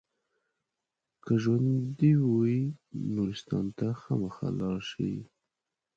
که 1.23 1.31
ژوندي 1.41 2.11
وئ 2.31 2.57
نورستان 3.13 3.65
ته 3.77 3.87
خامخا 4.01 4.47
لاړ 4.59 4.77
شئ. 4.89 5.15